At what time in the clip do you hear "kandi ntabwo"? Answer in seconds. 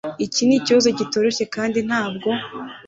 1.55-2.29